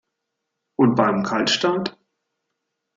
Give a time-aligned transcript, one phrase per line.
[0.79, 1.95] Und bei einem Kaltstart?